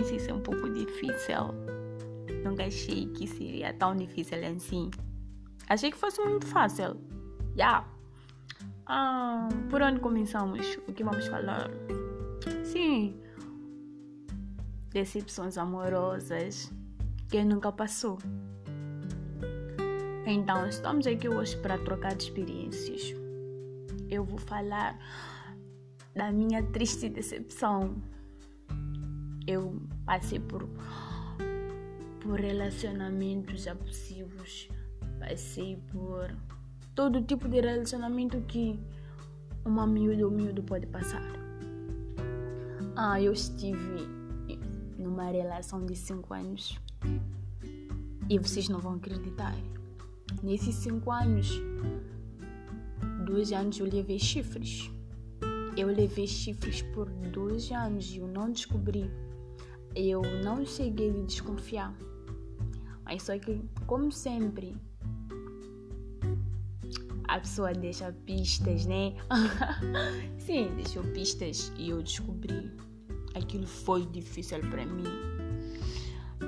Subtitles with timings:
[0.00, 1.54] experiência isso é um pouco difícil.
[2.44, 4.90] Nunca achei que seria tão difícil assim.
[5.68, 6.96] Achei que fosse muito fácil.
[7.56, 7.84] Já.
[7.84, 7.88] Yeah.
[8.86, 10.78] Ah, por onde começamos?
[10.88, 11.70] O que vamos falar?
[12.64, 13.20] Sim.
[14.90, 16.72] Decepções amorosas.
[17.28, 18.18] Quem nunca passou?
[20.26, 23.14] Então, estamos aqui hoje para trocar de experiências.
[24.08, 24.98] Eu vou falar
[26.14, 28.02] da minha triste decepção.
[29.50, 30.68] Eu passei por,
[32.20, 34.68] por relacionamentos abusivos,
[35.18, 36.32] passei por
[36.94, 38.78] todo tipo de relacionamento que
[39.64, 41.20] uma miúda ou miúdo pode passar.
[42.94, 44.06] Ah, eu estive
[44.96, 46.78] numa relação de 5 anos
[48.28, 49.56] e vocês não vão acreditar.
[50.44, 51.60] Nesses 5 anos,
[53.26, 54.92] dois anos eu levei chifres.
[55.76, 59.10] Eu levei chifres por dois anos e eu não descobri.
[59.94, 61.94] Eu não cheguei a desconfiar.
[63.04, 64.76] Mas só que, como sempre,
[67.26, 69.14] a pessoa deixa pistas, né?
[70.38, 72.70] Sim, deixou pistas e eu descobri.
[73.34, 75.04] Aquilo foi difícil para mim.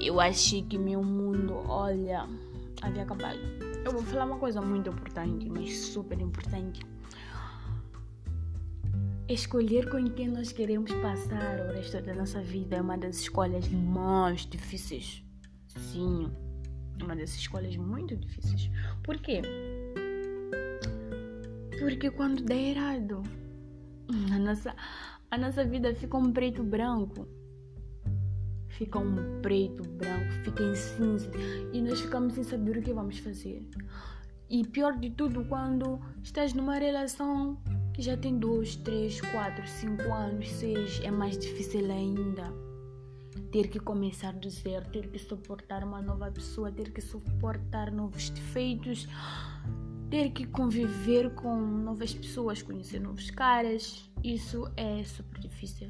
[0.00, 2.28] Eu achei que meu mundo, olha,
[2.82, 3.38] havia acabado.
[3.84, 6.80] Eu vou falar uma coisa muito importante, mas super importante.
[9.28, 13.66] Escolher com quem nós queremos passar o resto da nossa vida é uma das escolhas
[13.68, 15.24] mais difíceis.
[15.66, 16.30] Sim,
[17.02, 18.70] uma das escolhas muito difíceis.
[19.02, 19.40] Por quê?
[21.80, 23.22] Porque quando der errado,
[24.30, 24.76] a nossa,
[25.30, 27.26] a nossa vida fica um preto branco.
[28.68, 31.30] Fica um preto branco, fica em cinza
[31.72, 33.66] e nós ficamos sem saber o que vamos fazer.
[34.50, 37.58] E pior de tudo, quando estás numa relação
[37.94, 42.52] que já tem dois, três, quatro, cinco anos, seis, é mais difícil ainda.
[43.50, 48.28] Ter que começar do zero, ter que suportar uma nova pessoa, ter que suportar novos
[48.30, 49.08] defeitos
[50.14, 55.88] ter que conviver com novas pessoas, conhecer novos caras, isso é super difícil.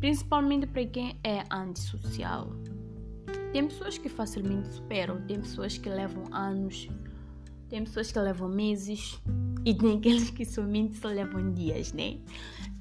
[0.00, 2.50] Principalmente para quem é antissocial.
[3.52, 6.88] Tem pessoas que facilmente superam, tem pessoas que levam anos,
[7.68, 9.20] tem pessoas que levam meses
[9.64, 12.18] e tem aqueles que somente só levam dias, né?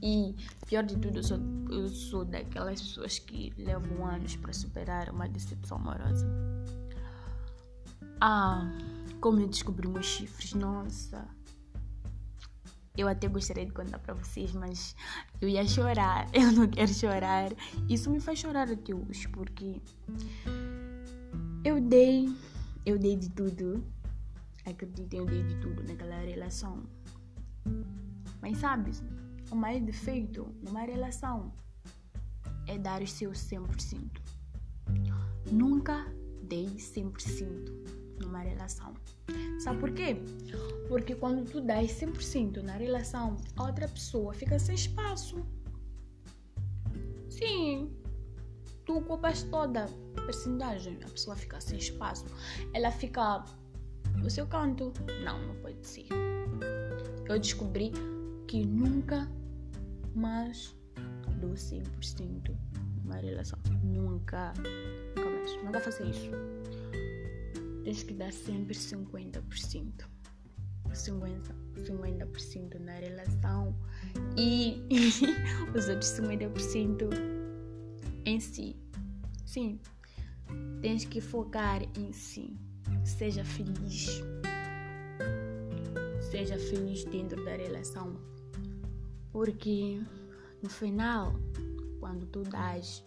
[0.02, 0.36] E
[0.68, 5.28] pior de tudo, eu sou, eu sou daquelas pessoas que levam anos para superar uma
[5.28, 6.28] decepção amorosa.
[8.22, 8.72] Ah
[9.26, 11.28] como eu descobri meus chifres, nossa.
[12.96, 14.96] Eu até gostaria de contar para vocês, mas
[15.42, 16.30] eu ia chorar.
[16.32, 17.52] Eu não quero chorar.
[17.90, 19.82] Isso me faz chorar até hoje, porque
[21.64, 22.30] eu dei,
[22.86, 23.84] eu dei de tudo.
[24.66, 26.84] Acreditem, eu dei de tudo naquela relação.
[28.42, 28.92] Mas sabe,
[29.52, 31.54] o maior defeito numa relação
[32.68, 34.22] é dar o seu 100%.
[35.52, 36.06] Nunca
[36.44, 38.94] dei 100% numa relação.
[39.60, 40.18] Sabe por quê?
[40.88, 45.46] Porque quando tu dás 100% na relação, a outra pessoa fica sem espaço.
[47.30, 47.92] Sim,
[48.86, 49.86] tu ocupas toda
[50.18, 52.26] a percentagem, a pessoa fica sem espaço.
[52.74, 53.44] Ela fica
[54.18, 54.94] no seu canto.
[55.24, 56.08] Não, não pode ser.
[57.28, 57.92] Eu descobri
[58.48, 59.30] que nunca
[60.16, 60.76] mais
[61.40, 62.56] dou 100%
[63.04, 63.60] numa relação.
[63.84, 64.54] Nunca.
[65.16, 65.64] Nunca mais.
[65.64, 66.32] Nunca faça isso
[67.86, 69.44] tens que dar sempre 50%.
[70.92, 73.76] 50%, 50% na relação
[74.38, 74.82] e
[75.76, 77.10] os outros 50%
[78.26, 78.76] em si.
[79.46, 79.80] Sim,
[80.82, 82.58] tens que focar em si.
[83.06, 84.24] Seja feliz.
[86.32, 88.18] Seja feliz dentro da relação.
[89.32, 90.02] Porque
[90.62, 91.36] no final,
[92.00, 93.06] quando tu dás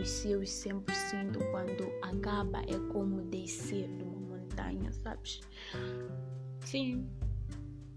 [0.00, 5.40] os seus 100%, quando acaba, é como descer do montanha, sabes?
[6.60, 7.06] Sim,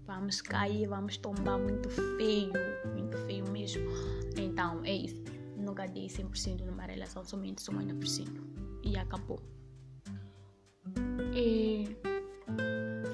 [0.04, 2.52] vamos cair, vamos tombar muito feio,
[2.92, 3.88] muito feio mesmo.
[4.36, 5.22] Então, é isso.
[5.56, 8.42] Nunca dei 100% numa relação, somente 50%.
[8.82, 9.40] E acabou.
[11.38, 11.84] E,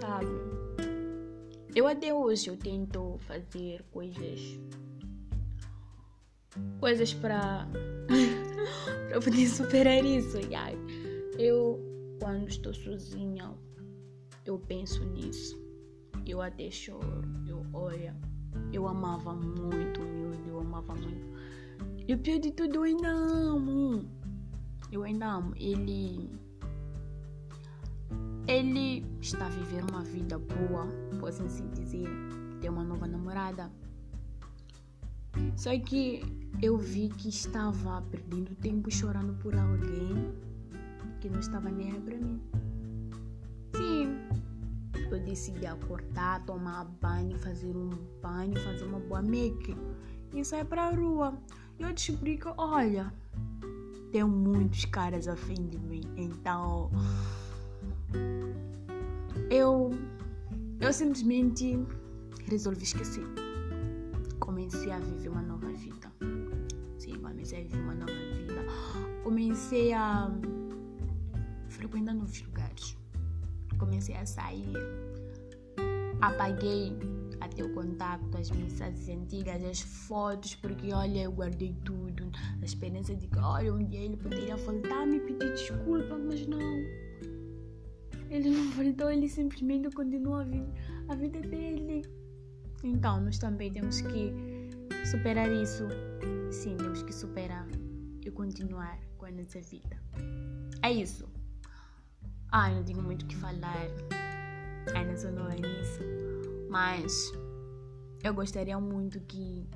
[0.00, 0.28] sabe,
[1.74, 4.60] eu até hoje eu tento fazer coisas
[6.78, 7.66] coisas para
[9.08, 10.38] para poder superar isso.
[10.38, 10.70] Yeah.
[11.36, 11.80] Eu
[12.20, 13.52] quando estou sozinha,
[14.46, 15.60] eu penso nisso.
[16.24, 17.22] Eu até choro.
[17.48, 18.16] Eu, olha,
[18.72, 21.26] eu amava muito o miúdo, eu amava muito.
[22.06, 24.08] E o pior de tudo, eu ainda amo.
[24.92, 25.54] Eu ainda amo.
[25.56, 26.30] Ele.
[28.52, 30.86] Ele está vivendo uma vida boa,
[31.18, 32.06] posso assim dizer.
[32.60, 33.70] Tem uma nova namorada.
[35.56, 36.22] Só que
[36.60, 40.34] eu vi que estava perdendo tempo chorando por alguém
[41.18, 42.42] que não estava nem aí pra mim.
[43.74, 44.18] Sim,
[45.10, 47.88] eu decidi acordar, tomar banho, fazer um
[48.20, 49.74] banho, fazer uma boa make
[50.34, 51.38] e sair pra rua.
[51.78, 53.14] E eu descobri que, olha,
[54.12, 56.02] tem muitos caras a fim de mim.
[56.18, 56.90] Então,
[59.50, 59.90] eu,
[60.80, 61.78] eu simplesmente
[62.46, 63.24] resolvi esquecer.
[64.40, 66.12] Comecei a viver uma nova vida.
[66.98, 68.64] Sim, comecei a viver uma nova vida.
[69.22, 70.30] Comecei a
[71.68, 72.96] frequentar novos lugares.
[73.78, 74.72] Comecei a sair.
[76.20, 76.96] Apaguei
[77.40, 83.14] até o contato, as mensagens antigas, as fotos, porque olha, eu guardei tudo, na esperança
[83.14, 87.02] de que, olha, um dia ele poderia voltar me pedir desculpa, mas não.
[88.32, 90.72] Ele não voltou, ele simplesmente continua a, vida,
[91.08, 92.02] a vida dele.
[92.82, 94.32] Então, nós também temos que
[95.04, 95.86] superar isso.
[96.50, 97.68] Sim, temos que superar
[98.24, 100.00] e continuar com a nossa vida.
[100.80, 101.28] É isso.
[102.50, 103.86] Ai, não tenho muito o que falar.
[104.94, 106.00] Ainda sou nova nisso.
[106.70, 107.30] Mas
[108.24, 109.68] eu gostaria muito que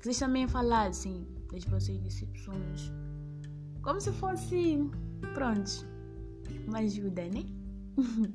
[0.00, 2.90] vocês também falassem das vossas decepções.
[3.82, 4.78] Como se fosse,
[5.34, 5.86] pronto,
[6.66, 7.44] uma ajuda, né?
[7.96, 8.32] 嗯哼